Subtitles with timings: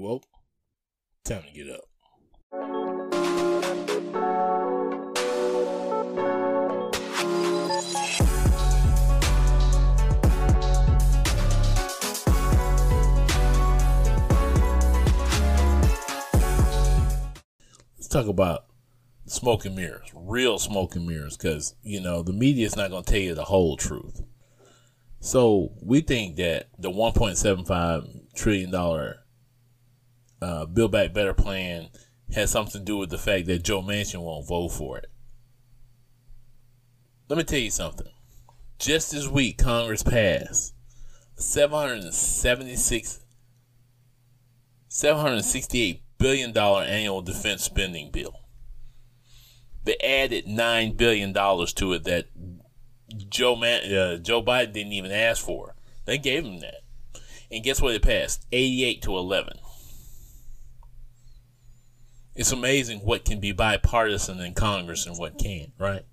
[0.00, 0.24] You woke?
[1.26, 1.84] Time to get up.
[17.98, 18.64] Let's talk about
[19.26, 23.04] smoke and mirrors, real smoke and mirrors, because, you know, the media is not going
[23.04, 24.22] to tell you the whole truth.
[25.20, 28.70] So we think that the $1.75 trillion
[30.42, 31.88] uh, Build Back Better plan
[32.34, 35.10] has something to do with the fact that Joe Manchin won't vote for it.
[37.28, 38.08] Let me tell you something.
[38.78, 40.74] Just this week, Congress passed
[41.36, 43.20] a 776
[44.88, 48.40] $768 billion annual defense spending bill.
[49.84, 52.26] They added $9 billion to it that
[53.28, 55.74] Joe Man- uh, Joe Biden didn't even ask for.
[56.04, 56.82] They gave him that.
[57.50, 58.46] And guess what it passed?
[58.52, 59.58] 88 to 11.
[62.40, 66.06] It's amazing what can be bipartisan in Congress and what can't, right?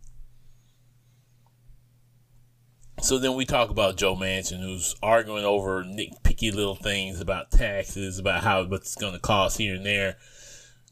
[2.99, 8.19] So then we talk about Joe Manchin, who's arguing over nitpicky little things about taxes,
[8.19, 10.17] about how much it's going to cost here and there.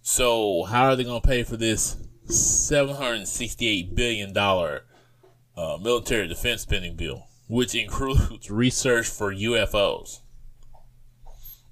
[0.01, 1.97] So how are they going to pay for this
[2.29, 10.21] $768 billion uh, military defense spending bill, which includes research for UFOs?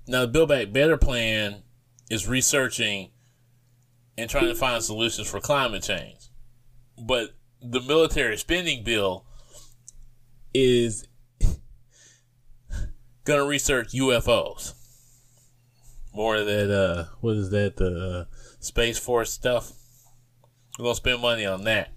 [0.06, 1.64] Now, the Build Back Better plan
[2.09, 3.12] is researching
[4.17, 6.30] and trying to find solutions for climate change.
[6.97, 7.30] But
[7.61, 9.25] the military spending bill
[10.53, 11.08] is
[13.23, 14.73] going to research UFOs.
[16.14, 19.72] More of that, uh, what is that, the uh, Space Force stuff?
[20.78, 21.89] We're going to spend money on that.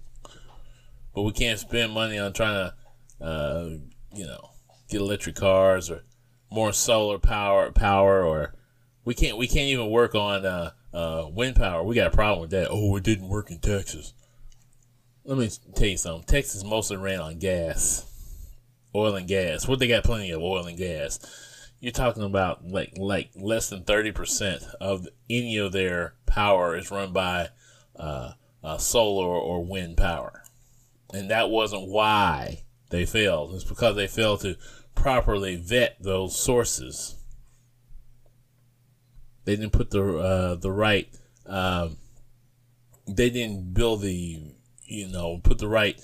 [1.13, 3.69] But we can't spend money on trying to, uh,
[4.13, 4.49] you know,
[4.89, 6.03] get electric cars or
[6.49, 8.55] more solar power, power, or
[9.03, 11.83] we can't, we can't even work on, uh, uh, wind power.
[11.83, 12.69] We got a problem with that.
[12.69, 14.13] Oh, it didn't work in Texas.
[15.23, 16.25] Let me tell you something.
[16.25, 18.07] Texas mostly ran on gas
[18.95, 19.67] oil and gas.
[19.67, 21.19] What they got plenty of oil and gas.
[21.79, 26.89] You're talking about like like less than thirty percent of any of their power is
[26.89, 27.49] run by
[27.95, 28.31] uh,
[28.63, 30.43] uh, solar or wind power,
[31.13, 33.53] and that wasn't why they failed.
[33.53, 34.57] It's because they failed to
[34.95, 37.16] properly vet those sources.
[39.47, 41.07] They didn't put the uh, the right.
[41.45, 41.95] Um,
[43.07, 44.41] they didn't build the
[44.83, 46.01] you know put the right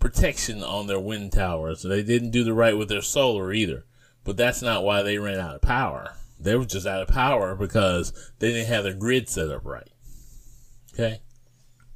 [0.00, 1.82] protection on their wind towers.
[1.82, 3.84] They didn't do the right with their solar either.
[4.24, 6.14] But that's not why they ran out of power.
[6.40, 9.90] They were just out of power because they didn't have their grid set up right.
[10.94, 11.20] Okay?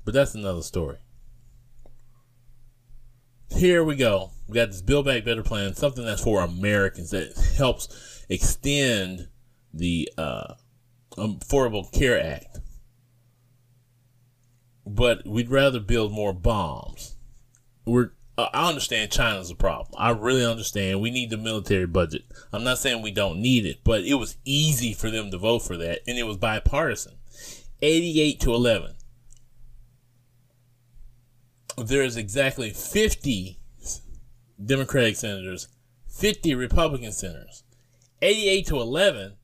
[0.05, 0.99] But that's another story.
[3.49, 4.33] Here we go.
[4.47, 9.29] We got this Build Back Better plan, something that's for Americans that helps extend
[9.73, 10.55] the uh,
[11.17, 12.59] Affordable Care Act.
[14.87, 17.17] But we'd rather build more bombs
[17.91, 19.89] we're I understand China's a problem.
[19.99, 21.03] I really understand.
[21.03, 22.25] We need the military budget.
[22.55, 25.59] I'm not saying we don't need it, but it was easy for them to vote
[25.59, 27.19] for that, and it was bipartisan.
[27.83, 28.95] 88 to 11.
[31.77, 33.59] There's exactly 50
[34.65, 35.69] Democratic senators,
[36.09, 37.65] 50 Republican senators.
[38.23, 39.37] 88 to 11,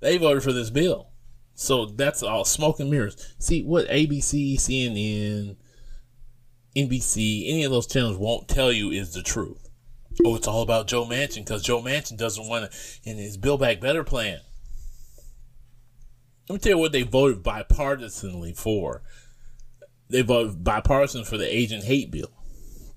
[0.00, 1.08] they voted for this bill.
[1.54, 3.34] So that's all smoke and mirrors.
[3.38, 5.56] See what ABC, CNN,
[6.76, 9.68] NBC, any of those channels won't tell you is the truth.
[10.24, 13.60] Oh, it's all about Joe Manchin because Joe Manchin doesn't want to in his Build
[13.60, 14.40] Back Better plan.
[16.48, 19.02] Let me tell you what they voted bipartisanly for.
[20.08, 22.32] They voted bipartisan for the Asian hate bill.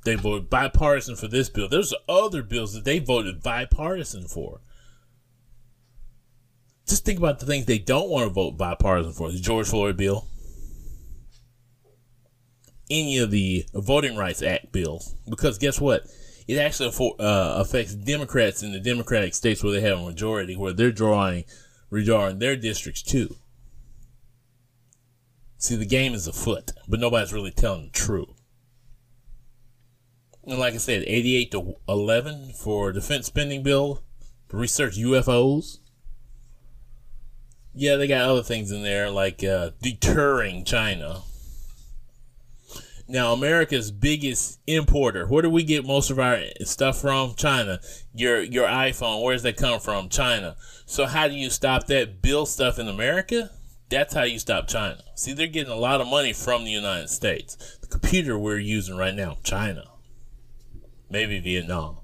[0.06, 1.69] They voted bipartisan for this bill.
[1.69, 4.62] There's other bills that they voted bipartisan for.
[6.88, 9.32] Just think about the things they don't want to vote bipartisan for.
[9.32, 10.28] The George Floyd bill,
[12.90, 16.06] any of the Voting Rights Act bills because guess what?
[16.48, 16.90] It actually
[17.20, 21.46] uh, affects Democrats in the Democratic states where they have a majority, where they're drawing,
[21.90, 23.38] redrawing their districts too.
[25.57, 28.28] See, the game is afoot, but nobody's really telling the truth.
[30.46, 34.04] And like I said, 88 to 11 for defense spending bill
[34.52, 35.80] research UFOs.
[37.75, 41.24] Yeah, they got other things in there like uh, deterring China
[43.08, 45.28] now, America's biggest importer.
[45.28, 47.36] Where do we get most of our stuff from?
[47.36, 47.80] China.
[48.14, 49.22] Your your iPhone.
[49.22, 50.10] Where does that come from?
[50.10, 50.56] China.
[50.86, 52.22] So how do you stop that?
[52.22, 53.52] Build stuff in America.
[53.90, 55.04] That's how you stop China.
[55.16, 57.78] See, they're getting a lot of money from the United States.
[57.81, 59.84] The computer we're using right now, China.
[61.10, 61.98] Maybe Vietnam,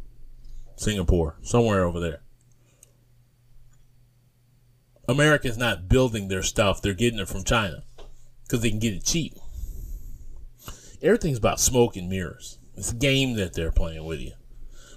[0.76, 2.22] Singapore, somewhere over there.
[5.10, 7.82] America's not building their stuff; they're getting it from China
[8.44, 9.34] because they can get it cheap.
[11.02, 12.60] Everything's about smoke and mirrors.
[12.78, 14.34] It's a game that they're playing with you.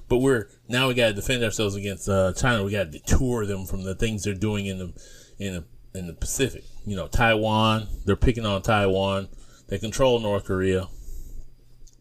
[0.08, 2.62] But we're now we got to defend ourselves against uh, China.
[2.62, 4.92] We got to detour them from the things they're doing in the
[5.38, 6.64] in the in the Pacific.
[6.84, 7.88] You know, Taiwan.
[8.04, 9.28] They're picking on Taiwan.
[9.68, 10.88] They control North Korea.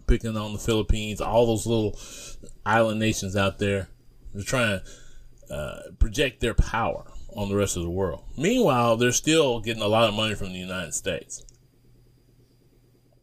[0.05, 1.21] Picking on the Philippines.
[1.21, 1.97] All those little
[2.65, 3.87] island nations out there.
[4.33, 4.81] They're trying
[5.49, 8.23] to uh, project their power on the rest of the world.
[8.37, 11.43] Meanwhile, they're still getting a lot of money from the United States.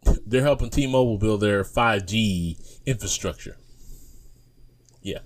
[0.27, 3.57] They're helping T-Mobile build their 5G infrastructure.
[5.03, 5.21] Yeah.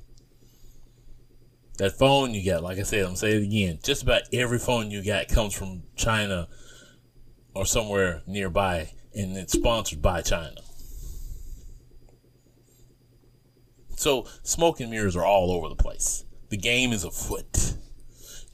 [1.78, 3.78] That phone you got, like I said, I'm saying it again.
[3.82, 6.48] Just about every phone you got comes from China
[7.54, 10.60] or somewhere nearby, and it's sponsored by China.
[13.96, 16.24] So smoke and mirrors are all over the place.
[16.50, 17.74] The game is afoot.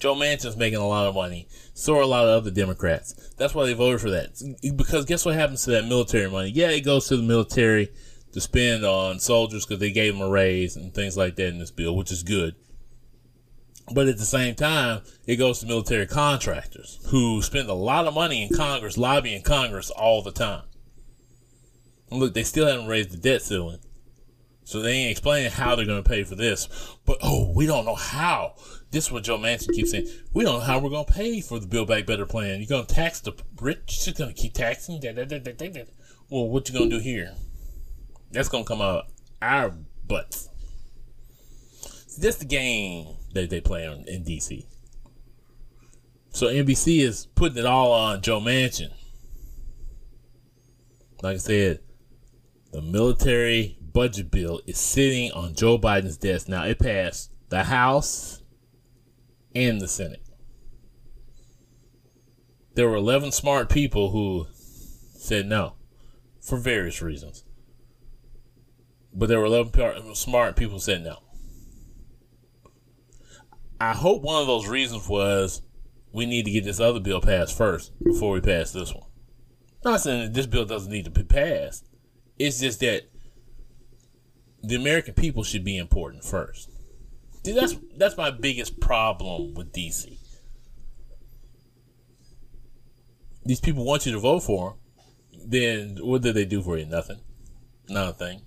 [0.00, 1.49] Joe Manchin's making a lot of money.
[1.75, 3.15] So are a lot of other Democrats.
[3.37, 4.41] That's why they voted for that.
[4.77, 6.50] Because guess what happens to that military money?
[6.50, 7.89] Yeah, it goes to the military
[8.33, 11.59] to spend on soldiers because they gave them a raise and things like that in
[11.59, 12.55] this bill, which is good.
[13.93, 18.15] But at the same time, it goes to military contractors who spend a lot of
[18.15, 20.65] money in Congress, lobbying Congress all the time.
[22.11, 23.79] And look, they still haven't raised the debt ceiling.
[24.65, 26.69] So they ain't explaining how they're going to pay for this.
[27.06, 28.56] But, oh, we don't know how.
[28.90, 30.08] This is what Joe Manchin keeps saying.
[30.32, 32.58] We don't know how we're going to pay for the Build Back Better plan.
[32.61, 34.06] You're going to tax the rich.
[34.06, 35.00] You're going to keep taxing.
[36.31, 37.35] Well, what you going to do here?
[38.31, 39.06] That's going to come out
[39.43, 39.75] our
[40.06, 40.49] butts.
[42.06, 44.64] See, that's the game that they play on in DC.
[46.31, 48.93] So NBC is putting it all on Joe Manchin.
[51.23, 51.81] Like I said,
[52.73, 56.49] the military budget bill is sitting on Joe Biden's desk.
[56.49, 58.38] Now it passed the House
[59.55, 60.23] and the Senate.
[62.75, 64.47] There were 11 smart people who
[65.17, 65.75] said no
[66.41, 67.45] for various reasons.
[69.12, 71.19] But there were 11 smart people who said no.
[73.81, 75.62] I hope one of those reasons was
[76.12, 79.06] we need to get this other bill passed first before we pass this one.
[79.85, 81.89] Not saying that this bill doesn't need to be passed.
[82.39, 83.03] It's just that
[84.62, 86.71] the American people should be important first.
[87.49, 90.19] See, that's that's my biggest problem with DC.
[93.43, 94.77] These people want you to vote for
[95.33, 95.49] them.
[95.49, 96.85] Then what do they do for you?
[96.85, 97.21] Nothing.
[97.89, 98.43] Not a thing.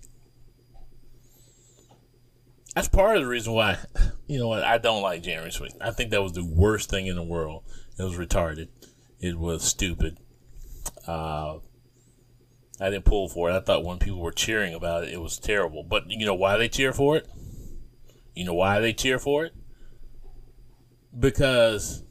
[2.76, 3.80] That's part of the reason why,
[4.28, 5.78] you know what, I don't like January 6th.
[5.82, 7.64] I think that was the worst thing in the world.
[7.98, 8.68] It was retarded.
[9.20, 10.20] It was stupid.
[11.08, 11.58] Uh,
[12.80, 13.56] I didn't pull for it.
[13.56, 15.82] I thought when people were cheering about it, it was terrible.
[15.82, 17.28] But you know why they cheer for it?
[18.34, 19.54] You know why they cheer for it?
[21.18, 22.04] Because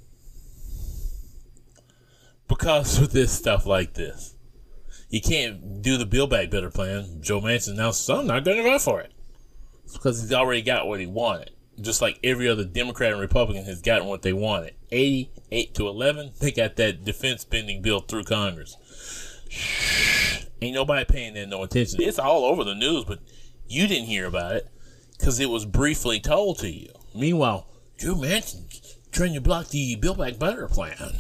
[2.50, 4.34] because of this stuff like this.
[5.08, 7.18] You can't do the Build Back Better plan.
[7.20, 9.12] Joe Manchin so I'm not going to vote for it.
[9.84, 11.52] It's because he's already got what he wanted.
[11.80, 14.74] Just like every other Democrat and Republican has gotten what they wanted.
[14.90, 18.76] 88 to 11, they got that defense spending bill through Congress.
[20.60, 22.02] Ain't nobody paying that no attention.
[22.02, 23.20] It's all over the news, but
[23.66, 24.68] you didn't hear about it
[25.20, 26.90] because it was briefly told to you.
[27.14, 27.68] Meanwhile,
[27.98, 28.64] Joe Manchin
[29.12, 31.12] trying to block the Build Back Better plan.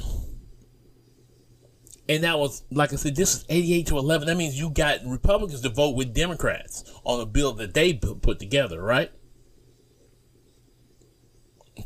[2.08, 4.26] And that was, like I said, this is 88 to 11.
[4.26, 8.40] That means you got Republicans to vote with Democrats on a bill that they put
[8.40, 9.12] together, right?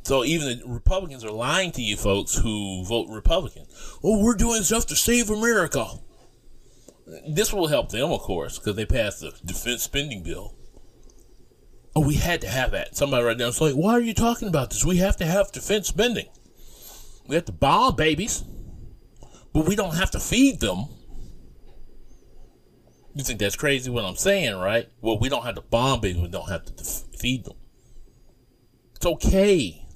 [0.05, 3.67] So even the Republicans are lying to you folks who vote Republican.
[4.03, 5.87] Oh, we're doing stuff to save America.
[7.29, 10.55] This will help them, of course, because they passed the defense spending bill.
[11.97, 12.97] Oh, we had to have that.
[12.97, 14.85] Somebody right now is like, why are you talking about this?
[14.85, 16.27] We have to have defense spending.
[17.29, 18.45] We have to bomb babies
[19.55, 20.89] but we don't have to feed them.
[23.15, 24.89] You think that's crazy what I'm saying, right?
[25.01, 26.21] Well, we don't have to bomb babies.
[26.21, 26.85] we don't have to
[27.17, 27.55] feed them.
[28.97, 29.87] It's okay.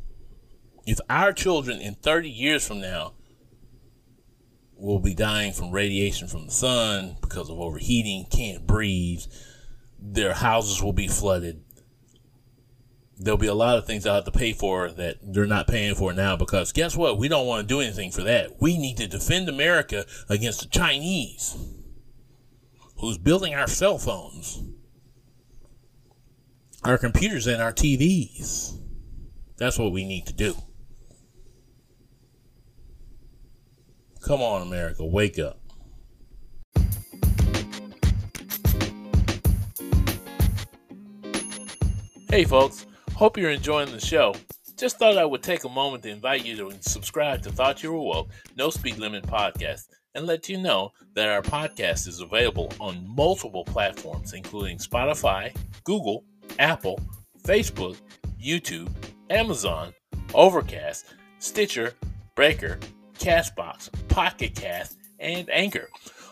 [0.86, 3.14] If our children in 30 years from now
[4.76, 9.24] will be dying from radiation from the sun because of overheating, can't breathe,
[9.98, 11.64] their houses will be flooded,
[13.18, 15.94] there'll be a lot of things I'll have to pay for that they're not paying
[15.94, 17.18] for now because guess what?
[17.18, 18.60] We don't want to do anything for that.
[18.60, 21.56] We need to defend America against the Chinese
[22.98, 24.62] who's building our cell phones,
[26.84, 28.78] our computers, and our TVs.
[29.56, 30.54] That's what we need to do.
[34.22, 35.60] Come on, America, wake up.
[42.30, 42.84] Hey, folks.
[43.18, 44.32] Hope you're enjoying the show.
[44.76, 47.92] just thought I would take a moment to invite you to subscribe to Thought You
[47.92, 52.72] Were Woke, No Speed Limit Podcast, and let you know that our podcast is available
[52.78, 56.22] on multiple platforms, including Spotify, Google,
[56.60, 57.00] Apple,
[57.42, 57.96] Facebook,
[58.40, 58.88] YouTube,
[59.30, 59.92] Amazon,
[60.32, 61.06] Overcast,
[61.40, 61.94] Stitcher,
[62.36, 62.78] Breaker,
[63.18, 65.88] Castbox, Pocket Cast, and Anchor.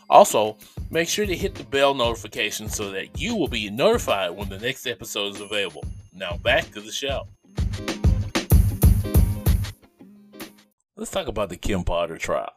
[0.08, 0.56] Also,
[0.92, 4.58] make sure to hit the bell notification so that you will be notified when the
[4.60, 5.82] next episode is available.
[6.16, 7.28] Now, back to the show.
[10.96, 12.54] Let's talk about the Kim Potter trial.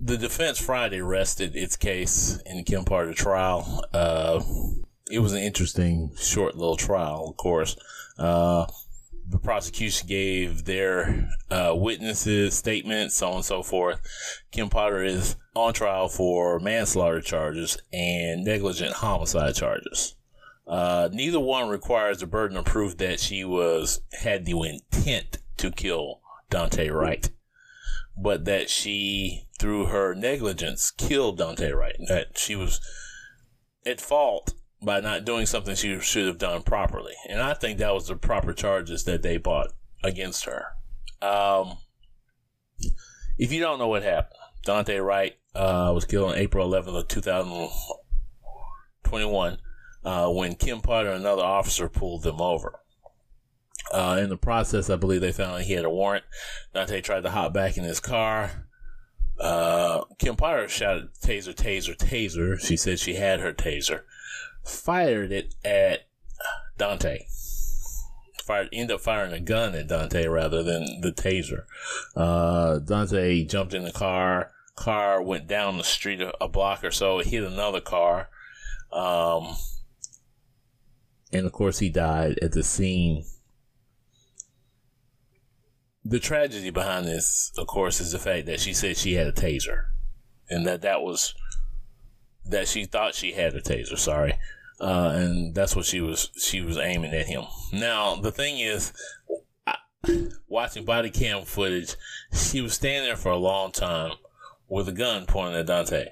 [0.00, 3.84] The defense Friday rested its case in the Kim Potter trial.
[3.92, 4.40] Uh,
[5.10, 7.76] it was an interesting, short little trial, of course.
[8.16, 8.66] Uh,
[9.28, 14.00] the prosecution gave their uh, witnesses statements, so on and so forth.
[14.52, 20.14] Kim Potter is on trial for manslaughter charges and negligent homicide charges.
[20.68, 25.70] Uh, neither one requires the burden of proof that she was had the intent to
[25.70, 26.20] kill
[26.50, 27.30] Daunte Wright,
[28.16, 31.96] but that she, through her negligence, killed Daunte Wright.
[32.08, 32.80] That she was
[33.86, 37.14] at fault by not doing something she should have done properly.
[37.28, 39.72] And I think that was the proper charges that they brought
[40.04, 40.66] against her.
[41.22, 41.78] Um,
[43.38, 44.34] if you don't know what happened,
[44.66, 49.58] Daunte Wright uh, was killed on April 11th of 2021
[50.04, 52.80] uh, when Kim Potter and another officer pulled them over.
[53.92, 56.24] Uh, in the process, I believe they found he had a warrant.
[56.74, 58.66] Daunte tried to hop back in his car.
[59.40, 62.60] Uh, Kim Potter shouted, taser, taser, taser.
[62.60, 64.02] She said she had her taser
[64.68, 66.06] fired it at
[66.78, 67.22] Daunte.
[68.44, 71.64] Fired, ended up firing a gun at Daunte rather than the taser.
[72.16, 74.52] Uh, Daunte jumped in the car.
[74.76, 77.18] Car went down the street a, a block or so.
[77.18, 78.28] It hit another car.
[78.92, 79.56] Um,
[81.32, 83.24] and of course, he died at the scene.
[86.04, 89.32] The tragedy behind this, of course, is the fact that she said she had a
[89.32, 89.86] taser,
[90.48, 91.34] and that that was
[92.46, 93.98] that she thought she had a taser.
[93.98, 94.34] Sorry,
[94.80, 97.44] uh, and that's what she was she was aiming at him.
[97.72, 98.92] Now the thing is,
[100.48, 101.94] watching body cam footage,
[102.32, 104.12] she was standing there for a long time
[104.66, 106.08] with a gun pointing at Daunte,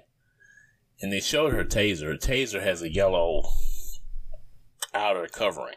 [1.00, 2.18] and they showed her taser.
[2.18, 3.44] Taser has a yellow
[4.96, 5.76] outer covering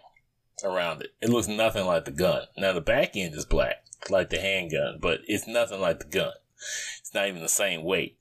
[0.63, 1.11] around it.
[1.21, 2.43] It looks nothing like the gun.
[2.57, 6.33] Now the back end is black, like the handgun, but it's nothing like the gun.
[6.99, 8.17] It's not even the same weight.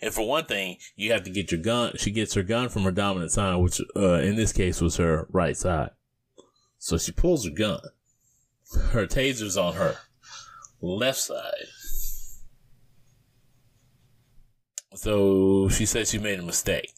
[0.00, 1.94] And for one thing, you have to get your gun.
[1.96, 5.26] She gets her gun from her dominant side, which uh, in this case was her
[5.32, 5.90] right side.
[6.78, 7.80] So she pulls her gun.
[8.90, 9.96] Her taser's on her
[10.80, 11.66] left side.
[14.94, 16.92] So she said she made a mistake.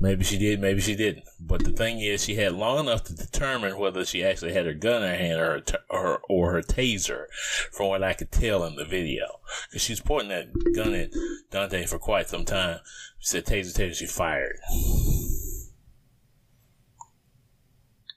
[0.00, 1.24] Maybe she did, maybe she didn't.
[1.40, 4.74] But the thing is, she had long enough to determine whether she actually had her
[4.74, 7.26] gun in her hand or her, t- or, or her taser,
[7.70, 9.40] from what I could tell in the video.
[9.68, 11.10] Because she was pointing that gun at
[11.50, 12.80] Daunte for quite some time.
[13.18, 14.56] She said, taser, taser, she fired.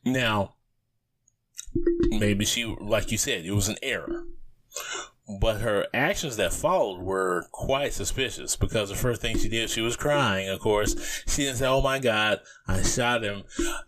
[0.03, 0.55] Now,
[2.09, 4.25] maybe she, like you said, it was an error.
[5.27, 9.81] But her actions that followed were quite suspicious because the first thing she did, she
[9.81, 11.23] was crying, of course.
[11.25, 13.41] She didn't say, Oh my God, I shot him.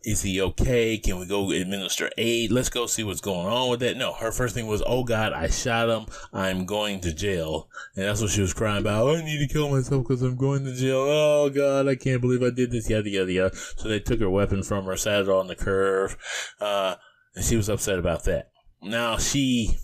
[0.04, 0.98] Is he okay?
[0.98, 2.52] Can we go administer aid?
[2.52, 3.98] Let's go see what's going on with that.
[3.98, 6.08] No, her first thing was, Oh God, I shot him.
[6.34, 7.70] I'm going to jail.
[7.96, 9.04] And that's what she was crying about.
[9.04, 11.06] Oh, I need to kill myself because I'm going to jail.
[11.08, 13.56] Oh God, I can't believe I did this, yada, yada, yada.
[13.56, 16.18] So they took her weapon from her, sat it on the curve.
[16.60, 16.96] Uh,
[17.36, 18.50] and she was upset about that.
[18.82, 19.78] Now she,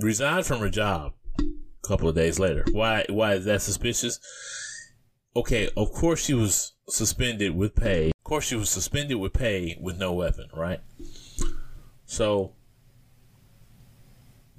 [0.00, 2.64] resigned from her job a couple of days later.
[2.72, 3.04] Why?
[3.08, 4.18] Why is that suspicious?
[5.36, 8.08] Okay, of course she was suspended with pay.
[8.08, 10.80] Of course she was suspended with pay with no weapon, right?
[12.04, 12.54] So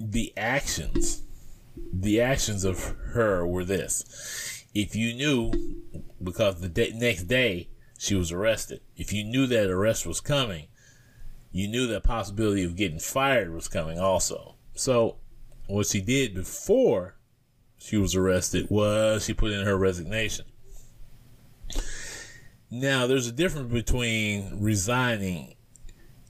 [0.00, 1.22] the actions,
[1.92, 5.52] the actions of her were this: if you knew,
[6.22, 7.68] because the next day
[7.98, 10.68] she was arrested, if you knew that arrest was coming,
[11.50, 14.56] you knew that possibility of getting fired was coming also.
[14.74, 15.18] So
[15.72, 17.16] what she did before
[17.78, 20.46] she was arrested was she put in her resignation.
[22.70, 25.56] Now, there's a difference between resigning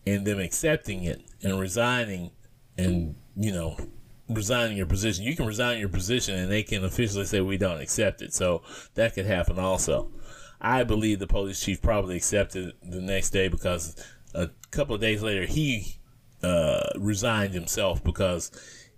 [0.06, 2.32] and them accepting it and resigning
[2.76, 3.76] and, you know,
[4.28, 5.24] resigning your position.
[5.24, 8.32] You can resign your position and they can officially say we don't accept it.
[8.32, 8.62] So
[8.94, 10.10] that could happen also.
[10.60, 13.96] I believe the police chief probably accepted the next day because
[14.34, 15.98] a couple of days later he
[16.42, 18.50] uh, resigned himself because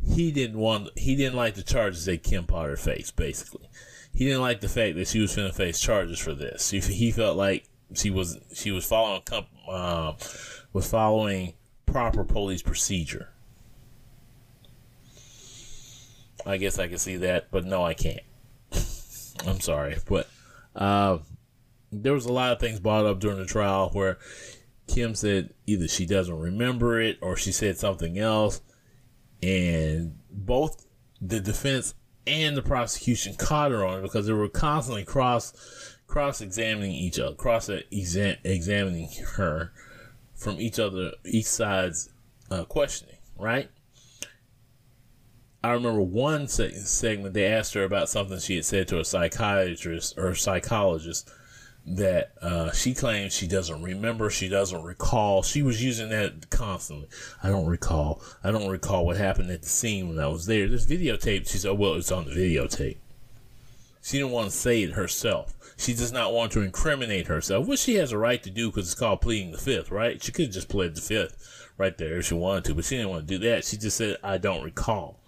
[0.07, 3.17] he didn't want he didn't like the charges that Kim Potter faced.
[3.17, 3.69] Basically,
[4.13, 6.71] he didn't like the fact that she was going to face charges for this.
[6.71, 9.23] He, felt like she was she was following
[9.69, 10.13] uh,
[10.73, 11.55] was following
[11.87, 13.31] proper police procedure.
[16.47, 18.21] I guess I can see that, but no, I can't.
[19.47, 20.29] I'm sorry, but
[20.77, 21.19] uh,
[21.91, 24.19] there was a lot of things brought up during the trial where
[24.87, 28.61] Kim said either she doesn't remember it or she said something else,
[29.45, 30.87] and both
[31.21, 31.95] the defense
[32.27, 35.53] and the prosecution caught her on it because they were constantly cross
[36.07, 39.73] cross examining each other, cross examining her
[40.35, 42.11] from each other, each side's
[42.51, 43.69] uh, questioning, right?
[45.63, 50.19] I remember one segment they asked her about something she had said to a psychiatrist
[50.19, 51.31] or psychologist
[51.87, 55.43] that uh, she claims she doesn't remember, she doesn't recall.
[55.43, 57.09] She was using that constantly.
[57.43, 58.23] I don't recall.
[58.43, 60.67] I don't recall what happened at the scene when I was there.
[60.67, 62.97] This videotape, she said, oh, well, it's on the videotape.
[64.03, 65.55] She didn't want to say it herself.
[65.77, 68.91] She does not want to incriminate herself, which she has a right to do because
[68.91, 70.23] it's called pleading the fifth, right?
[70.23, 72.97] She could have just pled the fifth right there if she wanted to, but she
[72.97, 73.65] didn't want to do that.
[73.65, 75.21] She just said, I don't recall.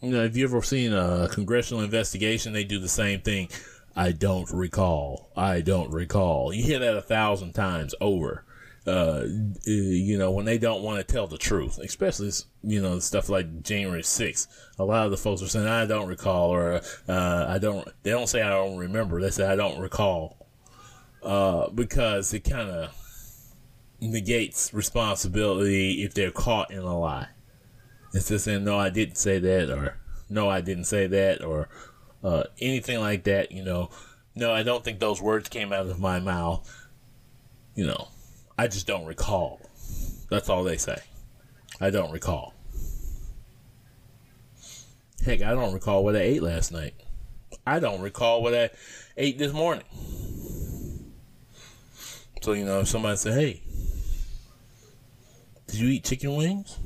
[0.00, 2.52] You know, have you ever seen a congressional investigation?
[2.52, 3.48] They do the same thing
[3.96, 5.30] I don't recall.
[5.36, 6.52] I don't recall.
[6.52, 8.44] You hear that a thousand times over.
[8.86, 9.24] Uh,
[9.64, 12.30] you know, when they don't want to tell the truth, especially,
[12.62, 14.46] you know, stuff like January 6th,
[14.78, 18.10] a lot of the folks are saying, I don't recall, or, uh, I don't, they
[18.10, 19.22] don't say I don't remember.
[19.22, 20.36] They say I don't recall.
[21.22, 22.94] Uh, because it kind of
[24.00, 27.28] negates responsibility if they're caught in a lie.
[28.12, 29.96] It's just saying, no, I didn't say that, or
[30.28, 31.70] no, I didn't say that, or,
[32.24, 33.90] uh, anything like that, you know.
[34.34, 36.68] No, I don't think those words came out of my mouth.
[37.76, 38.08] You know,
[38.58, 39.60] I just don't recall.
[40.30, 40.98] That's all they say.
[41.80, 42.54] I don't recall.
[45.24, 46.94] Heck, I don't recall what I ate last night.
[47.66, 48.70] I don't recall what I
[49.16, 49.84] ate this morning.
[52.42, 53.62] So, you know, if somebody said, hey,
[55.66, 56.78] did you eat chicken wings?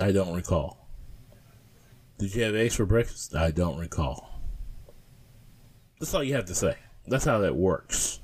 [0.00, 0.88] I don't recall.
[2.18, 3.34] Did you have eggs for breakfast?
[3.34, 4.35] I don't recall.
[5.98, 6.76] That's all you have to say.
[7.06, 8.20] That's how that works.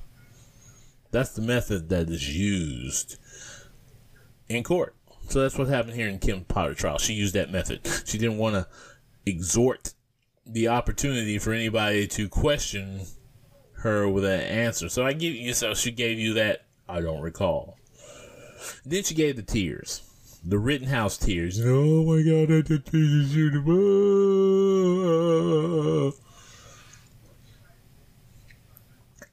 [1.10, 3.18] That's the method that is used
[4.48, 4.94] in court.
[5.28, 6.98] So that's what happened here in Kim Potter trial.
[6.98, 7.80] She used that method.
[8.04, 8.66] She didn't want to
[9.24, 9.94] exhort
[10.46, 13.02] the opportunity for anybody to question
[13.76, 14.88] her with an answer.
[14.88, 17.78] So I give you so she gave you that I don't recall.
[18.84, 20.02] Then she gave the tears.
[20.44, 21.60] The Rittenhouse tears.
[21.64, 23.34] Oh my god, I did tears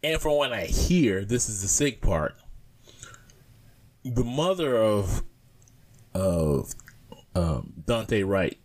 [0.03, 2.35] And from what I hear, this is the sick part.
[4.03, 5.23] The mother of
[6.13, 6.73] of
[7.35, 8.57] um, Daunte Wright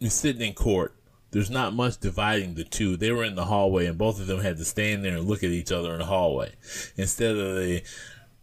[0.00, 0.94] is sitting in court.
[1.30, 2.96] There's not much dividing the two.
[2.96, 5.44] They were in the hallway, and both of them had to stand there and look
[5.44, 6.52] at each other in the hallway
[6.96, 7.82] instead of the,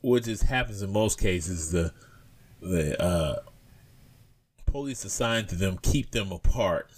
[0.02, 1.72] what just happens in most cases.
[1.72, 1.94] The
[2.62, 3.36] the uh,
[4.66, 6.92] police assigned to them keep them apart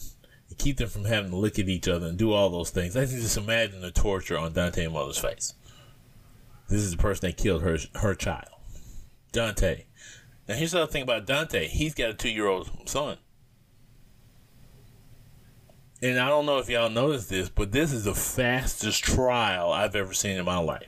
[0.58, 2.96] keep them from having to look at each other and do all those things.
[2.96, 5.54] I can just imagine the torture on Daunte and mother's face.
[6.70, 8.50] This is the person that killed her her child,
[9.32, 9.86] Daunte.
[10.48, 11.68] Now here's the other thing about Daunte.
[11.68, 13.18] He's got a two year old son.
[16.02, 19.96] And I don't know if y'all noticed this, but this is the fastest trial I've
[19.96, 20.88] ever seen in my life.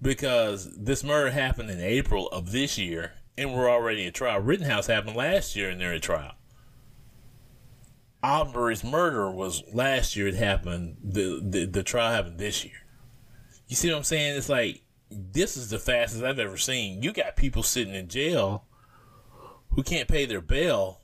[0.00, 4.40] Because this murder happened in April of this year, and we're already in trial.
[4.40, 6.34] Rittenhouse happened last year, and they're in trial.
[8.22, 10.28] Arbery's murder was last year.
[10.28, 10.96] It happened.
[11.02, 12.74] The, the the trial happened this year.
[13.68, 14.36] You see what I'm saying?
[14.36, 17.02] It's like this is the fastest I've ever seen.
[17.02, 18.64] You got people sitting in jail
[19.70, 21.00] who can't pay their bail,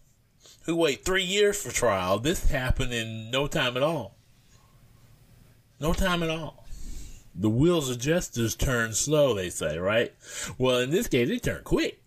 [0.64, 2.18] who wait three years for trial.
[2.18, 4.16] This happened in no time at all.
[5.80, 6.66] No time at all.
[7.34, 10.14] The wheels of justice turn slow, they say, right?
[10.56, 12.02] Well, in this case, they turn quick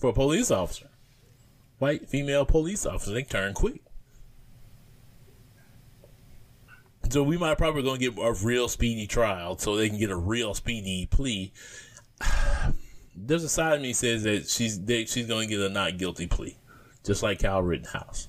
[0.00, 0.88] for a police officer.
[1.78, 3.82] White female police officer, they turn quick.
[7.10, 10.16] So we might probably to get a real speedy trial so they can get a
[10.16, 11.52] real speedy plea.
[13.14, 16.26] There's a side of me says that she's she's going to get a not guilty
[16.26, 16.56] plea,
[17.04, 18.28] just like Kyle Rittenhouse.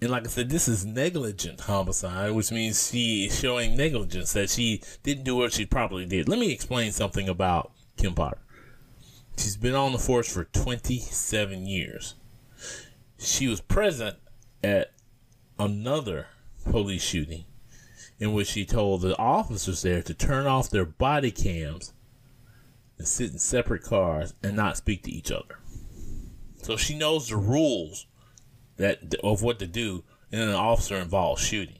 [0.00, 4.50] And like I said, this is negligent homicide, which means she is showing negligence that
[4.50, 6.28] she didn't do what she probably did.
[6.28, 8.38] Let me explain something about Kim Potter.
[9.38, 12.14] She's been on the force for 27 years.
[13.18, 14.16] She was present
[14.62, 14.92] at
[15.58, 16.26] another
[16.70, 17.44] police shooting
[18.18, 21.92] in which he told the officers there to turn off their body cams
[22.98, 25.58] and sit in separate cars and not speak to each other.
[26.62, 28.06] So she knows the rules
[28.76, 31.78] that of what to do in an officer involved shooting.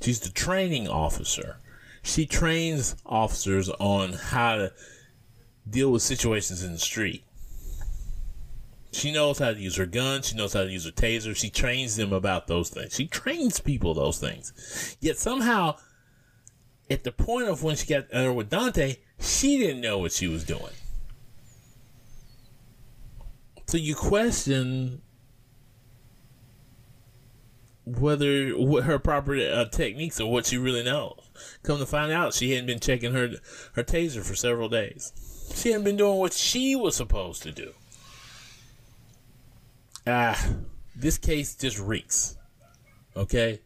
[0.00, 1.58] She's the training officer.
[2.02, 4.72] She trains officers on how to
[5.68, 7.24] deal with situations in the street.
[8.92, 10.22] She knows how to use her gun.
[10.22, 11.36] She knows how to use her taser.
[11.36, 12.94] She trains them about those things.
[12.94, 14.96] She trains people those things.
[15.00, 15.76] Yet somehow,
[16.90, 20.26] at the point of when she got uh, with Daunte, she didn't know what she
[20.26, 20.72] was doing.
[23.66, 25.02] So you question
[27.98, 31.18] whether what her proper uh, techniques or what she really knows.
[31.62, 33.30] Come to find out, she hadn't been checking her
[33.74, 35.12] her taser for several days.
[35.54, 37.72] She hadn't been doing what she was supposed to do.
[40.06, 40.54] Ah,
[40.96, 42.36] this case just reeks.
[43.16, 43.60] Okay,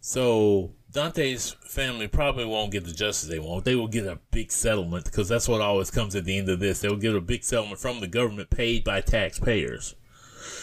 [0.00, 3.64] so Daunte's family probably won't get the justice they want.
[3.64, 6.60] They will get a big settlement because that's what always comes at the end of
[6.60, 6.80] this.
[6.80, 9.94] They will get a big settlement from the government paid by taxpayers.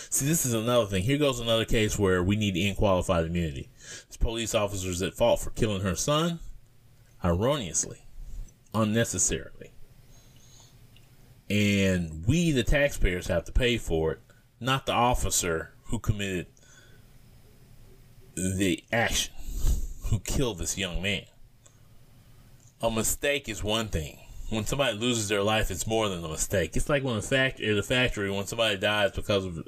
[0.09, 1.03] See, this is another thing.
[1.03, 3.69] Here goes another case where we need end qualified immunity.
[4.07, 6.39] It's police officers at fault for killing her son,
[7.23, 8.05] erroneously,
[8.73, 9.71] unnecessarily.
[11.49, 14.19] And we, the taxpayers, have to pay for it,
[14.61, 16.47] not the officer who committed
[18.35, 19.33] the action,
[20.05, 21.25] who killed this young man.
[22.81, 24.21] A mistake is one thing
[24.51, 26.75] when somebody loses their life, it's more than a mistake.
[26.75, 29.67] It's like when a factory, a factory, when somebody dies because of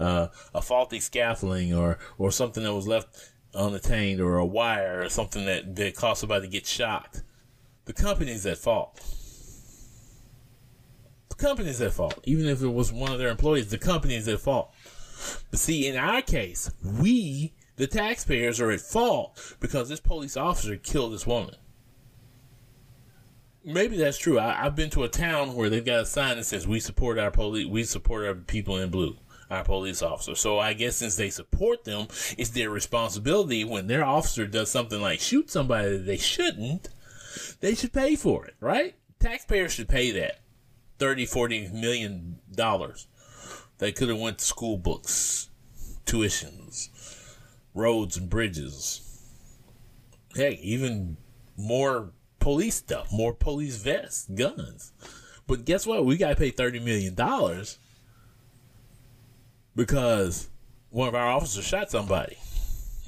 [0.00, 5.10] uh, a faulty scaffolding or or something that was left unattained or a wire or
[5.10, 7.22] something that, that caused somebody to get shocked.
[7.84, 9.04] The company's at fault.
[11.42, 12.20] Company's at fault.
[12.22, 14.72] Even if it was one of their employees, the company is at fault.
[15.50, 20.76] But see, in our case, we, the taxpayers, are at fault because this police officer
[20.76, 21.56] killed this woman.
[23.64, 24.38] Maybe that's true.
[24.38, 27.18] I, have been to a town where they've got a sign that says "We support
[27.18, 27.66] our police.
[27.66, 29.16] We support our people in blue,
[29.50, 32.06] our police officers." So I guess since they support them,
[32.38, 36.88] it's their responsibility when their officer does something like shoot somebody that they shouldn't.
[37.60, 38.94] They should pay for it, right?
[39.18, 40.41] Taxpayers should pay that
[40.98, 43.08] 30, 40 million dollars.
[43.78, 45.48] They could have went to school books,
[46.06, 46.88] tuitions,
[47.74, 49.00] roads and bridges.
[50.34, 51.16] Hey, even
[51.56, 54.92] more police stuff, more police vests, guns.
[55.46, 56.04] But guess what?
[56.04, 57.78] We got to pay thirty million dollars
[59.74, 60.48] because
[60.90, 62.36] one of our officers shot somebody,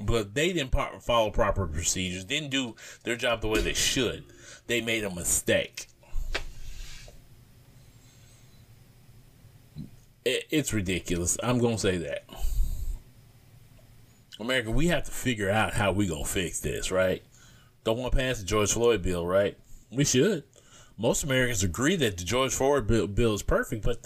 [0.01, 4.23] but they didn't follow proper procedures, didn't do their job the way they should.
[4.67, 5.87] They made a mistake.
[10.25, 11.37] It's ridiculous.
[11.43, 12.25] I'm gonna say that.
[14.39, 17.23] America, we have to figure out how we gonna fix this, right?
[17.85, 19.57] don't want to pass the George Floyd bill, right?
[19.91, 20.43] We should.
[20.97, 23.99] Most Americans agree that the George Floyd bill, bill is perfect, but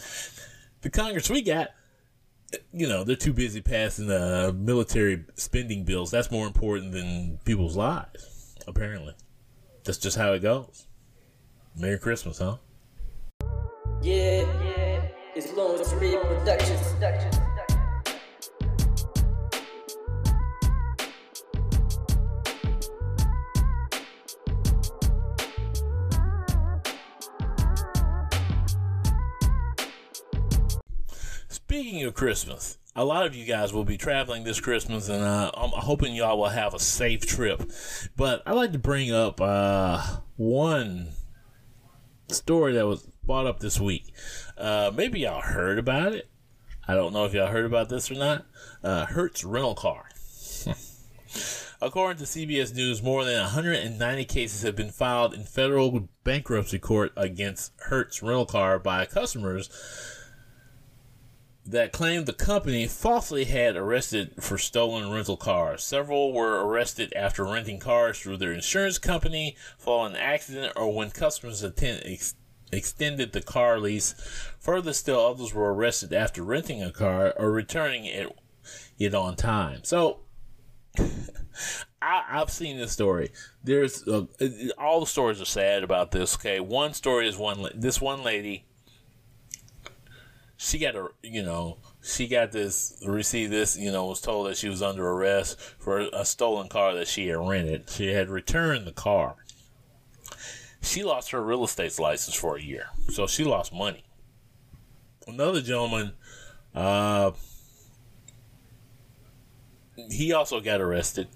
[0.82, 1.70] the Congress we got,
[2.74, 6.12] you know, they're too busy passing the military spending bills.
[6.12, 9.16] That's more important than people's lives, apparently.
[9.86, 10.88] That's just how it goes.
[11.76, 12.58] Merry Christmas, huh?
[14.02, 14.46] Yeah,
[15.40, 16.80] Productions.
[31.48, 35.52] Speaking of Christmas, a lot of you guys will be traveling this Christmas, and uh,
[35.54, 37.72] I'm hoping y'all will have a safe trip.
[38.18, 41.10] But I'd like to bring up uh, one
[42.28, 44.12] story that was brought up this week.
[44.60, 46.30] Uh, maybe y'all heard about it.
[46.88, 48.46] I don't know if y'all heard about this or not.
[48.84, 50.10] Uh, Hertz rental car.
[51.82, 57.14] According to CBS News, more than 190 cases have been filed in federal bankruptcy court
[57.16, 59.70] against Hertz rental car by customers
[61.66, 65.84] that claimed the company falsely had arrested for stolen rental cars.
[65.84, 71.12] Several were arrested after renting cars through their insurance company following an accident or when
[71.12, 72.34] customers attend, ex,
[72.72, 74.14] extended the car lease.
[74.60, 78.36] Further still, others were arrested after renting a car or returning it,
[78.98, 79.84] it on time.
[79.84, 80.20] So,
[82.02, 83.32] I, have seen this story.
[83.64, 84.08] There's
[84.78, 86.36] all the stories are sad about this.
[86.36, 87.68] Okay, one story is one.
[87.76, 88.66] This one lady
[90.62, 94.58] she got a you know she got this received this you know was told that
[94.58, 98.86] she was under arrest for a stolen car that she had rented she had returned
[98.86, 99.38] the car
[100.82, 104.04] she lost her real estate license for a year so she lost money
[105.28, 106.14] another gentleman
[106.76, 107.32] uh
[110.10, 111.28] he also got arrested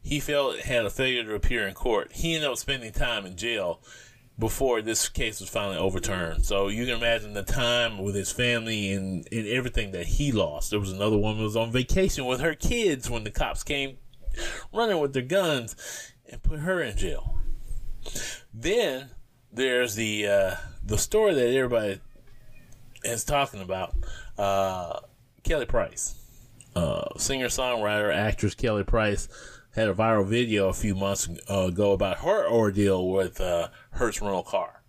[0.00, 3.36] he failed, had a failure to appear in court he ended up spending time in
[3.36, 3.80] jail
[4.38, 6.44] before this case was finally overturned.
[6.44, 10.70] So you can imagine the time with his family and, and everything that he lost.
[10.70, 13.96] There was another woman who was on vacation with her kids when the cops came
[14.72, 15.74] running with their guns
[16.30, 17.37] and put her in jail.
[18.52, 19.10] Then
[19.52, 22.00] there's the uh, the story that everybody
[23.04, 23.94] is talking about.
[24.36, 25.00] Uh,
[25.42, 26.14] Kelly Price,
[26.74, 29.28] uh, singer songwriter actress Kelly Price,
[29.74, 34.42] had a viral video a few months ago about her ordeal with uh, Hertz rental
[34.42, 34.82] car.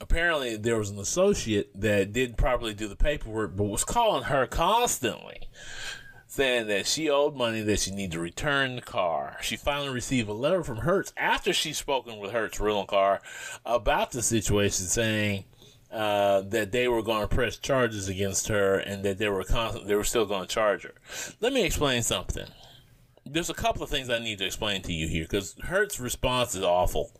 [0.00, 4.46] Apparently, there was an associate that didn't properly do the paperwork, but was calling her
[4.46, 5.48] constantly
[6.30, 9.36] saying that she owed money that she needed to return the car.
[9.42, 13.20] She finally received a letter from Hertz after she'd spoken with Hertz Rental Car
[13.66, 15.44] about the situation, saying
[15.90, 19.84] uh, that they were going to press charges against her and that they were con-
[19.86, 20.94] they were still going to charge her.
[21.40, 22.46] Let me explain something.
[23.32, 26.54] There's a couple of things I need to explain to you here because Hertz response
[26.54, 27.12] is awful.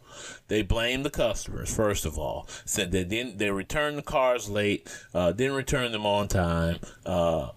[0.48, 4.92] They blame the customers first of all, said they didn't they returned the cars late,
[5.14, 7.50] uh, didn't return them on time, uh,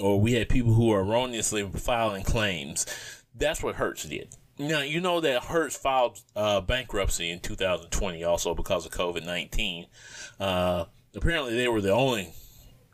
[0.00, 2.86] or we had people who were erroneously filing claims.
[3.34, 4.28] That's what Hertz did.
[4.58, 9.86] Now, you know that Hertz filed uh, bankruptcy in 2020 also because of COVID 19.
[10.40, 12.32] Uh, apparently, they were the only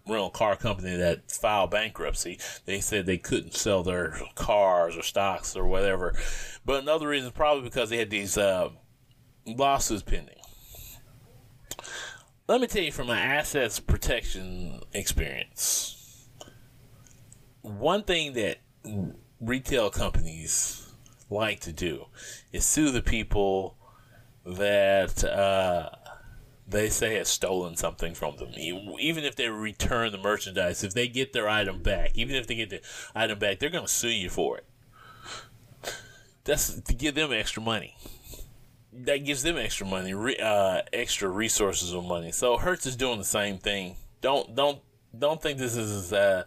[0.08, 2.38] rental car company that filed bankruptcy.
[2.64, 6.14] They said they couldn't sell their cars or stocks or whatever.
[6.64, 8.70] But another reason is probably because they had these uh,
[9.46, 10.36] lawsuits pending.
[12.48, 16.28] Let me tell you from my assets protection experience.
[17.62, 18.58] One thing that
[19.40, 20.92] retail companies
[21.30, 22.06] like to do
[22.52, 23.76] is sue the people
[24.44, 25.90] that uh,
[26.72, 28.52] they say has stolen something from them.
[28.56, 32.54] Even if they return the merchandise, if they get their item back, even if they
[32.54, 32.80] get the
[33.14, 34.66] item back, they're going to sue you for it.
[36.44, 37.96] That's to give them extra money.
[38.92, 42.32] That gives them extra money, uh, extra resources of money.
[42.32, 43.96] So Hertz is doing the same thing.
[44.20, 44.80] Don't don't
[45.16, 46.44] don't think this is uh,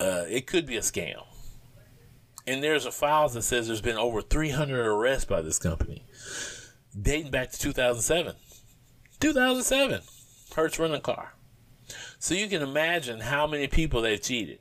[0.00, 1.22] uh, it could be a scam
[2.46, 6.04] and there's a file that says there's been over 300 arrests by this company,
[7.00, 8.34] dating back to 2007.
[9.22, 10.00] 2007,
[10.56, 11.34] Hertz renting car.
[12.18, 14.58] So you can imagine how many people they've cheated.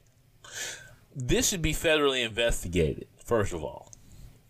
[1.15, 3.91] This should be federally investigated, first of all.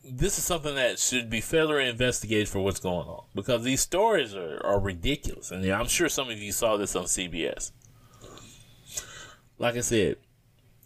[0.04, 4.36] This is something that should be federally investigated for what's going on because these stories
[4.36, 5.50] are, are ridiculous.
[5.50, 7.71] And I'm sure some of you saw this on CBS.
[9.60, 10.17] Like I said,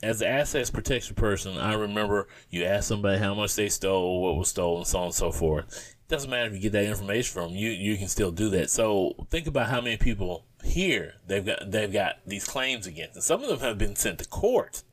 [0.05, 4.37] as an assets protection person, I remember you ask somebody how much they stole, what
[4.37, 5.95] was stolen, so on and so forth.
[6.07, 8.69] It doesn't matter if you get that information from you, you can still do that.
[8.69, 13.23] So think about how many people here they've got they've got these claims against, and
[13.23, 14.83] some of them have been sent to court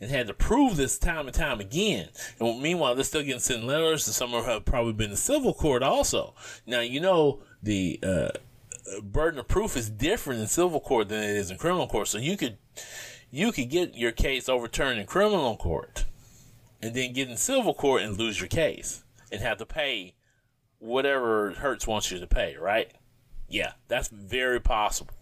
[0.00, 2.08] and had to prove this time and time again.
[2.40, 5.16] And meanwhile, they're still getting sent letters, and some of them have probably been in
[5.16, 6.34] civil court also.
[6.66, 8.28] Now you know the uh,
[9.04, 12.18] burden of proof is different in civil court than it is in criminal court, so
[12.18, 12.58] you could
[13.34, 16.04] you could get your case overturned in criminal court
[16.80, 20.14] and then get in civil court and lose your case and have to pay
[20.78, 22.92] whatever Hertz wants you to pay, right?
[23.48, 25.14] Yeah, that's very possible.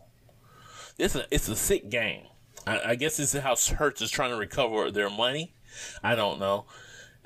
[0.98, 2.26] It's a, it's a sick game.
[2.66, 5.54] I, I guess this is how Hertz is trying to recover their money.
[6.02, 6.66] I don't know.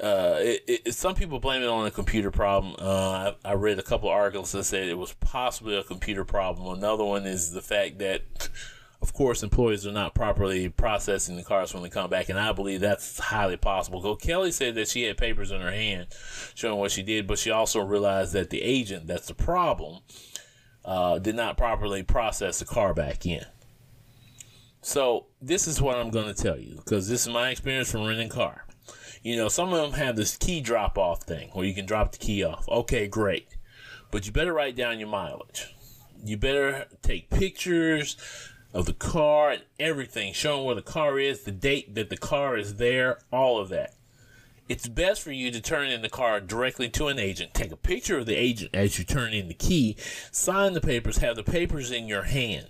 [0.00, 2.76] Uh, it, it, some people blame it on a computer problem.
[2.78, 6.78] Uh, I, I, read a couple articles that said it was possibly a computer problem.
[6.78, 8.50] Another one is the fact that
[9.06, 12.52] of course, employees are not properly processing the cars when they come back, and I
[12.52, 14.02] believe that's highly possible.
[14.02, 16.08] So Kelly said that she had papers in her hand
[16.56, 20.00] showing what she did, but she also realized that the agent, that's the problem,
[20.84, 23.44] uh, did not properly process the car back in.
[24.80, 28.08] So this is what I'm going to tell you because this is my experience from
[28.08, 28.66] renting car.
[29.22, 32.10] You know, some of them have this key drop off thing where you can drop
[32.10, 32.68] the key off.
[32.68, 33.46] Okay, great.
[34.10, 35.72] But you better write down your mileage.
[36.24, 38.16] You better take pictures,
[38.76, 42.58] of the car and everything, showing where the car is, the date that the car
[42.58, 43.94] is there, all of that.
[44.68, 47.54] It's best for you to turn in the car directly to an agent.
[47.54, 49.96] Take a picture of the agent as you turn in the key,
[50.30, 52.68] sign the papers, have the papers in your hand.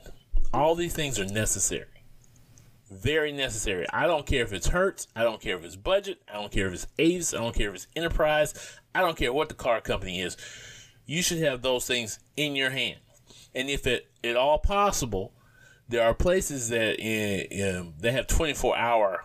[0.54, 1.86] All these things are necessary.
[2.88, 3.84] Very necessary.
[3.92, 5.08] I don't care if it's Hertz.
[5.16, 6.22] I don't care if it's budget.
[6.32, 7.34] I don't care if it's Avis.
[7.34, 8.54] I don't care if it's Enterprise.
[8.94, 10.36] I don't care what the car company is.
[11.04, 13.00] You should have those things in your hand.
[13.56, 15.32] And if it at all possible,
[15.88, 19.22] there are places that in, in they have 24 hour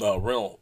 [0.00, 0.60] uh, rental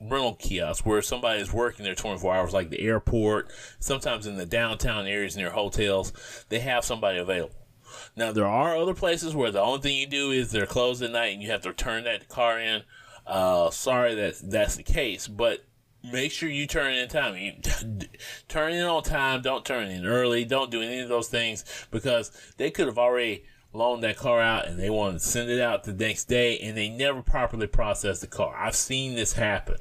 [0.00, 3.52] rental kiosks where somebody is working there 24 hours, like the airport.
[3.78, 7.54] Sometimes in the downtown areas near hotels, they have somebody available.
[8.16, 11.10] Now there are other places where the only thing you do is they're closed at
[11.10, 12.82] night and you have to turn that car in.
[13.26, 15.64] Uh, sorry that that's the case, but
[16.10, 17.36] make sure you turn in time.
[17.36, 17.52] You
[18.48, 19.42] turn in on time.
[19.42, 20.44] Don't turn in early.
[20.44, 24.66] Don't do any of those things because they could have already loaned that car out
[24.66, 28.20] and they wanted to send it out the next day and they never properly processed
[28.20, 28.54] the car.
[28.56, 29.76] I've seen this happen.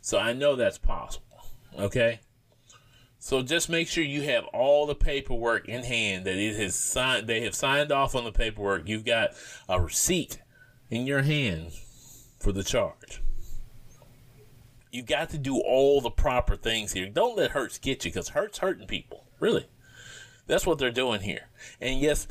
[0.00, 1.46] So I know that's possible.
[1.78, 2.20] Okay?
[3.18, 7.26] So just make sure you have all the paperwork in hand that it has signed.
[7.26, 8.86] They have signed off on the paperwork.
[8.86, 9.30] You've got
[9.66, 10.40] a receipt
[10.90, 11.72] in your hand
[12.38, 13.22] for the charge.
[14.92, 17.08] You've got to do all the proper things here.
[17.08, 19.24] Don't let Hertz get you because Hertz hurting people.
[19.40, 19.66] Really.
[20.46, 21.48] That's what they're doing here.
[21.80, 22.28] And yes,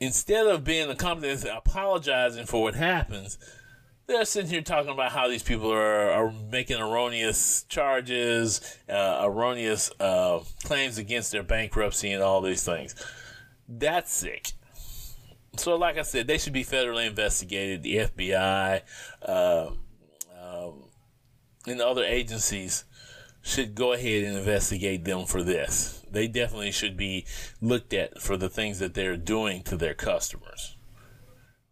[0.00, 3.38] instead of being a company that's apologizing for what happens,
[4.06, 9.92] they're sitting here talking about how these people are, are making erroneous charges, uh, erroneous
[10.00, 12.94] uh, claims against their bankruptcy, and all these things.
[13.68, 14.52] That's sick.
[15.56, 17.82] So, like I said, they should be federally investigated.
[17.82, 18.82] The FBI
[19.22, 19.70] uh,
[20.40, 20.84] um,
[21.66, 22.84] and other agencies
[23.42, 25.99] should go ahead and investigate them for this.
[26.10, 27.24] They definitely should be
[27.60, 30.76] looked at for the things that they're doing to their customers.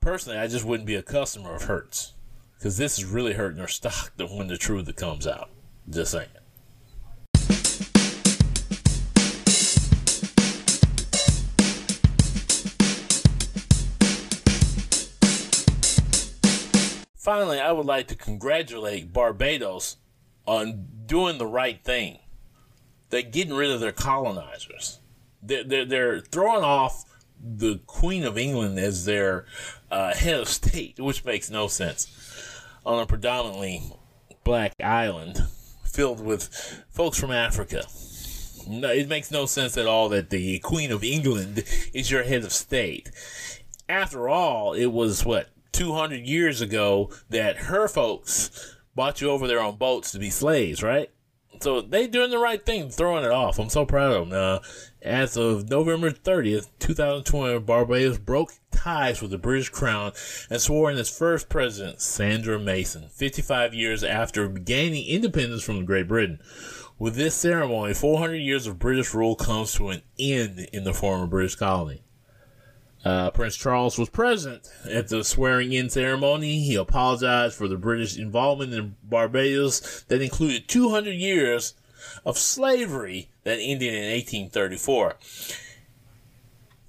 [0.01, 2.14] Personally, I just wouldn't be a customer of Hertz
[2.57, 5.51] because this is really hurting their stock when the truth comes out.
[5.90, 6.29] Just saying.
[17.16, 19.96] Finally, I would like to congratulate Barbados
[20.46, 22.20] on doing the right thing.
[23.11, 25.01] They're getting rid of their colonizers.
[25.42, 27.05] They're, they're, they're throwing off
[27.40, 29.47] the Queen of England as their
[29.90, 33.92] uh, head of state, which makes no sense on a predominantly
[34.44, 35.47] black island
[35.85, 37.85] filled with folks from Africa.
[38.68, 42.44] No, it makes no sense at all that the Queen of England is your head
[42.44, 43.11] of state.
[43.88, 49.61] After all, it was what 200 years ago that her folks bought you over there
[49.61, 51.11] on boats to be slaves, right?
[51.61, 53.59] So they doing the right thing, throwing it off.
[53.59, 54.38] I'm so proud of them.
[54.38, 54.59] Uh,
[55.03, 60.12] as of November 30th, 2020, Barbados broke ties with the British Crown
[60.51, 66.09] and swore in its first president, Sandra Mason, 55 years after gaining independence from Great
[66.09, 66.40] Britain.
[66.99, 71.27] With this ceremony, 400 years of British rule comes to an end in the former
[71.27, 72.03] British colony.
[73.04, 76.61] Uh, Prince Charles was present at the swearing in ceremony.
[76.61, 81.74] He apologized for the British involvement in Barbados that included 200 years
[82.24, 85.16] of slavery that ended in 1834.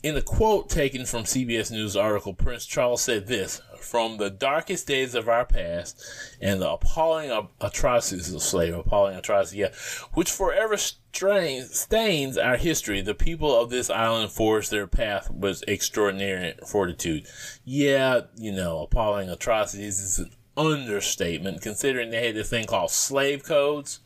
[0.01, 4.87] In a quote taken from CBS News article, Prince Charles said this From the darkest
[4.87, 6.01] days of our past
[6.39, 13.01] and the appalling atrocities of slavery, appalling atrocities, yeah, which forever strains, stains our history,
[13.01, 17.27] the people of this island forged their path with extraordinary fortitude.
[17.65, 23.43] Yeah, you know, appalling atrocities is an understatement considering they had this thing called slave
[23.43, 23.99] codes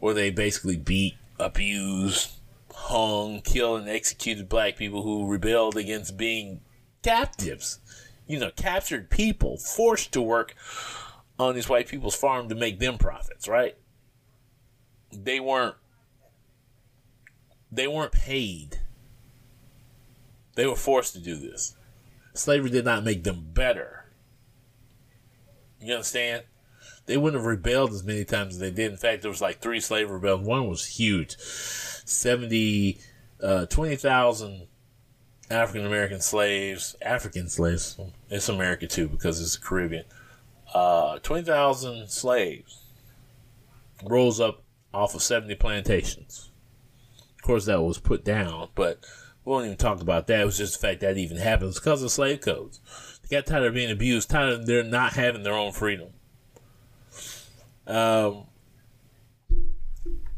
[0.00, 2.30] where they basically beat, abused,
[2.74, 6.60] hung, killed, and executed black people who rebelled against being
[7.02, 7.78] captives.
[8.26, 10.54] You know, captured people forced to work
[11.38, 13.76] on these white people's farm to make them profits, right?
[15.12, 15.76] They weren't
[17.70, 18.80] they weren't paid.
[20.54, 21.76] They were forced to do this.
[22.32, 24.06] Slavery did not make them better.
[25.80, 26.44] You understand?
[27.06, 28.92] They wouldn't have rebelled as many times as they did.
[28.92, 30.46] In fact, there was like three slave rebellions.
[30.46, 31.36] One was huge.
[32.04, 32.98] 70,
[33.42, 34.66] uh, 20,000
[35.50, 37.98] African American slaves, African slaves.
[38.30, 40.04] It's America too because it's the Caribbean.
[40.72, 42.82] Uh, 20,000 slaves
[44.02, 44.62] rose up
[44.92, 46.50] off of 70 plantations.
[47.36, 49.04] Of course, that was put down, but
[49.44, 50.40] we won't even talk about that.
[50.40, 52.80] It was just the fact that even happens because of slave codes.
[53.22, 56.08] They got tired of being abused, tired of their not having their own freedom.
[57.86, 58.46] Um,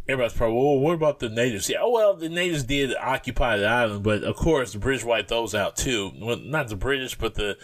[0.09, 1.69] everybody's probably, well, what about the natives?
[1.69, 5.29] Yeah, oh, well, the natives did occupy the island, but of course, the British wiped
[5.29, 6.13] those out too.
[6.21, 7.57] Well, not the British, but the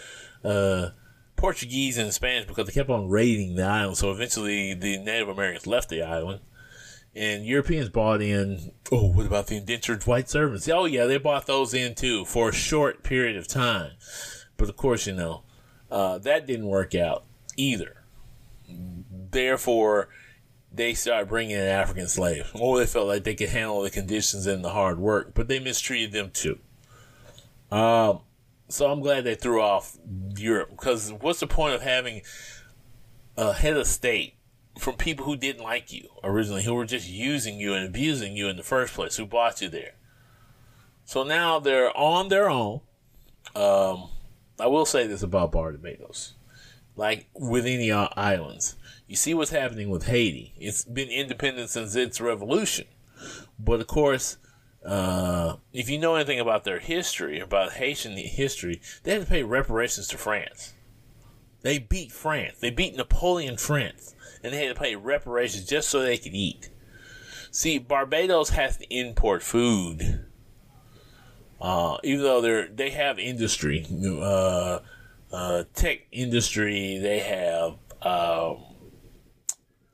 [0.43, 0.89] uh,
[1.35, 3.97] Portuguese and Spanish because they kept on raiding the island.
[3.97, 6.41] So eventually, the Native Americans left the island.
[7.15, 10.67] And Europeans bought in, oh, what about the indentured white servants?
[10.67, 13.91] Oh, yeah, they bought those in too for a short period of time.
[14.57, 15.43] But of course, you know,
[15.91, 17.25] uh, that didn't work out
[17.55, 18.03] either.
[18.67, 20.09] Therefore,
[20.73, 22.49] they started bringing in African slaves.
[22.55, 25.59] Oh, they felt like they could handle the conditions and the hard work, but they
[25.59, 26.59] mistreated them too.
[27.71, 28.21] Um,
[28.69, 29.97] so I'm glad they threw off
[30.35, 32.21] Europe because what's the point of having
[33.37, 34.35] a head of state
[34.79, 38.47] from people who didn't like you originally, who were just using you and abusing you
[38.47, 39.93] in the first place, who brought you there?
[41.05, 42.81] So now they're on their own.
[43.55, 44.09] Um,
[44.59, 46.33] I will say this about Barbados,
[46.95, 48.75] like with any islands,
[49.13, 50.55] you see what's happening with Haiti.
[50.57, 52.87] It's been independent since its revolution.
[53.59, 54.37] But of course,
[54.83, 59.43] uh, if you know anything about their history, about Haitian history, they had to pay
[59.43, 60.73] reparations to France.
[61.61, 62.55] They beat France.
[62.59, 64.15] They beat Napoleon France.
[64.43, 66.71] And they had to pay reparations just so they could eat.
[67.51, 70.25] See, Barbados has to import food.
[71.61, 74.79] Uh, even though they're they have industry, uh,
[75.31, 78.72] uh, tech industry, they have um,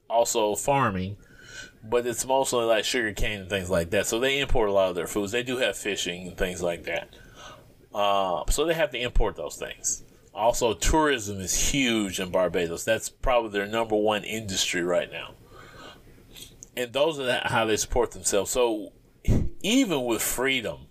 [0.09, 1.17] also farming,
[1.83, 4.07] but it's mostly like sugar cane and things like that.
[4.07, 5.31] So they import a lot of their foods.
[5.31, 7.15] They do have fishing and things like that.
[7.93, 10.03] Uh, so they have to import those things.
[10.33, 12.85] Also, tourism is huge in Barbados.
[12.85, 15.33] That's probably their number one industry right now.
[16.77, 18.51] And those are how they support themselves.
[18.51, 18.93] So
[19.61, 20.87] even with freedom,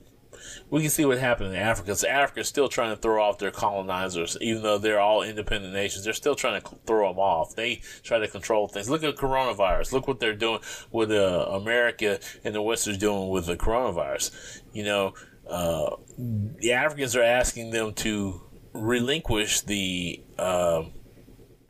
[0.71, 1.95] we can see what happened in Africa.
[1.97, 5.73] So Africa is still trying to throw off their colonizers, even though they're all independent
[5.73, 6.05] nations.
[6.05, 7.55] They're still trying to throw them off.
[7.55, 8.91] They try to control things.
[8.91, 9.93] Look at coronavirus.
[9.93, 10.61] Look what they're doing
[10.91, 14.63] with uh, America and the West is doing with the coronavirus.
[14.73, 15.15] You know,
[15.49, 18.43] uh, the Africans are asking them to
[18.75, 20.85] relinquish the uh,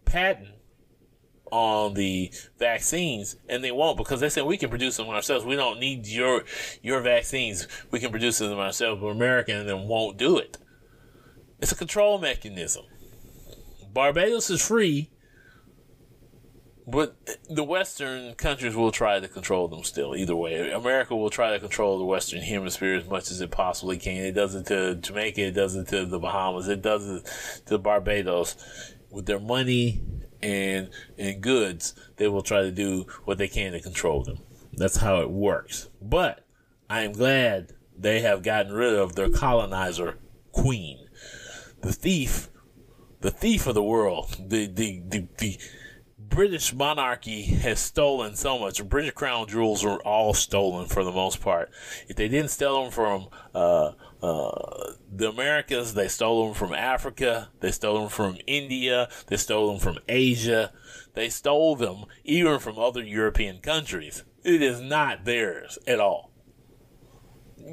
[0.04, 0.48] patent
[1.50, 5.44] on the vaccines, and they won't because they said we can produce them ourselves.
[5.44, 6.44] We don't need your
[6.82, 7.66] your vaccines.
[7.90, 9.00] We can produce them ourselves.
[9.00, 10.58] But American and them won't do it.
[11.60, 12.84] It's a control mechanism.
[13.92, 15.10] Barbados is free,
[16.86, 17.16] but
[17.50, 20.14] the Western countries will try to control them still.
[20.14, 23.98] Either way, America will try to control the Western Hemisphere as much as it possibly
[23.98, 24.24] can.
[24.24, 25.48] It does it to Jamaica.
[25.48, 26.68] It does it to the Bahamas.
[26.68, 28.56] It does it to Barbados
[29.10, 30.00] with their money
[30.42, 34.38] and and goods, they will try to do what they can to control them.
[34.72, 35.88] That's how it works.
[36.00, 36.44] But
[36.88, 40.18] I am glad they have gotten rid of their colonizer
[40.52, 41.08] queen,
[41.80, 42.48] the thief,
[43.20, 45.58] the thief of the world, the the the, the
[46.18, 48.78] British monarchy has stolen so much.
[48.78, 51.70] The British crown jewels are all stolen for the most part.
[52.08, 57.50] If they didn't steal them from uh, uh, the Americans, they stole them from Africa,
[57.60, 60.72] they stole them from India, they stole them from Asia,
[61.14, 64.24] they stole them even from other European countries.
[64.42, 66.32] It is not theirs at all.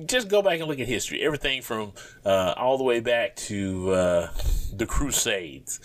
[0.06, 1.22] Just go back and look at history.
[1.22, 1.94] Everything from
[2.26, 4.30] uh, all the way back to uh,
[4.74, 5.80] the Crusades,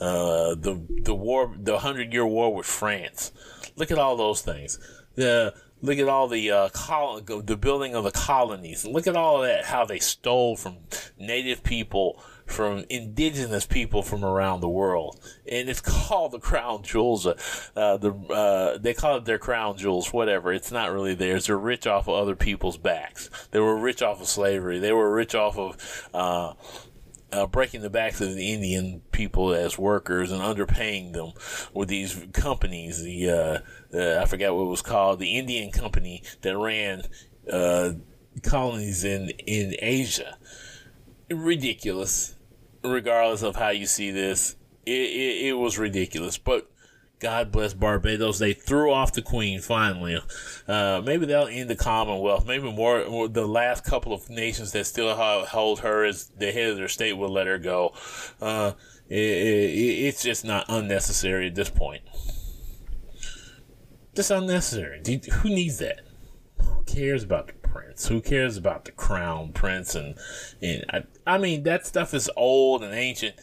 [0.00, 3.32] uh, the the war, the Hundred Year War with France.
[3.76, 4.78] Look at all those things.
[5.14, 5.54] The
[5.84, 8.86] Look at all the uh, col- the building of the colonies.
[8.86, 10.78] Look at all that how they stole from
[11.18, 17.26] native people, from indigenous people from around the world, and it's called the crown jewels.
[17.26, 17.34] Uh,
[17.76, 20.54] uh, the uh, they call it their crown jewels, whatever.
[20.54, 21.48] It's not really theirs.
[21.48, 23.28] They're rich off of other people's backs.
[23.50, 24.78] They were rich off of slavery.
[24.78, 25.76] They were rich off of
[27.34, 31.32] uh, breaking the backs of the Indian people as workers and underpaying them
[31.72, 33.02] with these companies.
[33.02, 33.58] The uh,
[33.96, 37.02] uh, I forgot what it was called, the Indian company that ran
[37.50, 37.92] uh,
[38.42, 40.38] colonies in in Asia.
[41.30, 42.36] Ridiculous,
[42.82, 44.56] regardless of how you see this.
[44.86, 46.70] It, it, it was ridiculous, but
[47.20, 48.38] God bless Barbados.
[48.38, 50.18] They threw off the Queen finally.
[50.68, 52.46] Uh, maybe they'll end the Commonwealth.
[52.46, 56.70] Maybe more, more, the last couple of nations that still hold her as the head
[56.70, 57.94] of their state will let her go.
[58.40, 58.72] Uh,
[59.08, 62.02] it, it, it's just not unnecessary at this point.
[64.14, 65.00] Just unnecessary.
[65.06, 66.00] You, who needs that?
[66.60, 68.06] Who cares about the prince?
[68.08, 69.94] Who cares about the crown prince?
[69.94, 70.14] And
[70.62, 73.34] and I, I mean that stuff is old and ancient.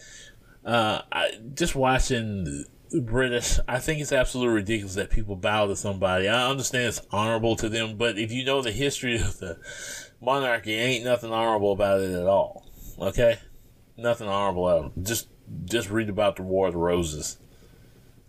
[0.63, 2.65] Uh, I, just watching
[2.99, 3.59] British.
[3.67, 6.27] I think it's absolutely ridiculous that people bow to somebody.
[6.27, 9.59] I understand it's honorable to them, but if you know the history of the
[10.21, 12.65] monarchy, ain't nothing honorable about it at all.
[12.99, 13.39] Okay,
[13.97, 14.91] nothing honorable at all.
[15.01, 15.29] Just
[15.65, 17.37] just read about the War of the Roses.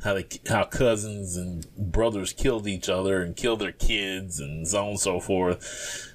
[0.04, 4.82] How they, how cousins and brothers killed each other and killed their kids and so
[4.82, 6.12] on and so forth.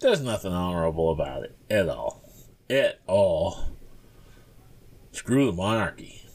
[0.00, 2.22] There's nothing honorable about it at all.
[2.70, 3.66] At all.
[5.12, 6.25] Screw the monarchy.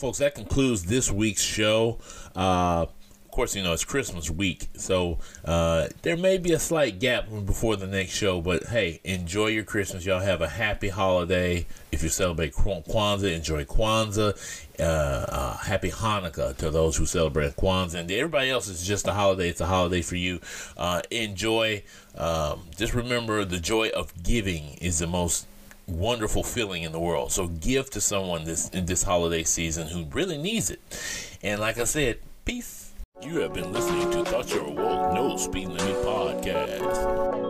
[0.00, 1.98] Folks, that concludes this week's show.
[2.34, 6.98] Uh, of course, you know, it's Christmas week, so uh, there may be a slight
[6.98, 10.06] gap before the next show, but hey, enjoy your Christmas.
[10.06, 11.66] Y'all have a happy holiday.
[11.92, 14.32] If you celebrate Kwanzaa, enjoy Kwanzaa.
[14.80, 17.96] Uh, uh, happy Hanukkah to those who celebrate Kwanzaa.
[17.96, 19.50] And everybody else is just a holiday.
[19.50, 20.40] It's a holiday for you.
[20.78, 21.82] Uh, enjoy.
[22.16, 25.46] Um, just remember the joy of giving is the most
[25.90, 27.32] wonderful feeling in the world.
[27.32, 30.80] So give to someone this this holiday season who really needs it.
[31.42, 32.92] And like I said, peace.
[33.22, 37.49] You have been listening to Thought You're Woke No Speed Limit Podcast.